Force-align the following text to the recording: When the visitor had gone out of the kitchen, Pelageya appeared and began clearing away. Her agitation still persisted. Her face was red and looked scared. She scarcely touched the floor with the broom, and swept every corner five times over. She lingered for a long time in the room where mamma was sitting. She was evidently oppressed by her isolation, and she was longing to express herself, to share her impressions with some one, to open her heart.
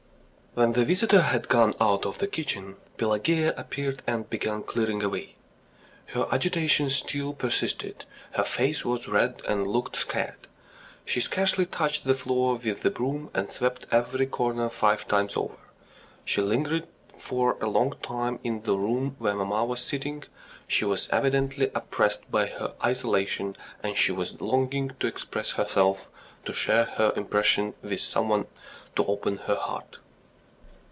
When 0.53 0.73
the 0.73 0.83
visitor 0.83 1.21
had 1.21 1.47
gone 1.47 1.73
out 1.79 2.05
of 2.05 2.17
the 2.17 2.27
kitchen, 2.27 2.75
Pelageya 2.97 3.53
appeared 3.55 4.01
and 4.05 4.29
began 4.29 4.63
clearing 4.63 5.01
away. 5.01 5.35
Her 6.07 6.27
agitation 6.29 6.89
still 6.89 7.31
persisted. 7.31 8.03
Her 8.33 8.43
face 8.43 8.83
was 8.83 9.07
red 9.07 9.41
and 9.47 9.65
looked 9.65 9.95
scared. 9.95 10.47
She 11.05 11.21
scarcely 11.21 11.65
touched 11.65 12.03
the 12.03 12.15
floor 12.15 12.55
with 12.57 12.81
the 12.81 12.91
broom, 12.91 13.29
and 13.33 13.49
swept 13.49 13.85
every 13.93 14.25
corner 14.25 14.67
five 14.67 15.07
times 15.07 15.37
over. 15.37 15.55
She 16.25 16.41
lingered 16.41 16.85
for 17.17 17.55
a 17.61 17.69
long 17.69 17.93
time 18.01 18.37
in 18.43 18.63
the 18.63 18.75
room 18.77 19.15
where 19.19 19.35
mamma 19.35 19.63
was 19.63 19.79
sitting. 19.79 20.23
She 20.67 20.83
was 20.83 21.07
evidently 21.13 21.71
oppressed 21.73 22.29
by 22.29 22.47
her 22.47 22.73
isolation, 22.83 23.55
and 23.81 23.95
she 23.95 24.11
was 24.11 24.41
longing 24.41 24.91
to 24.99 25.07
express 25.07 25.51
herself, 25.51 26.09
to 26.43 26.51
share 26.51 26.85
her 26.97 27.13
impressions 27.15 27.75
with 27.81 28.01
some 28.01 28.27
one, 28.27 28.47
to 28.97 29.05
open 29.05 29.37
her 29.47 29.55
heart. 29.55 29.99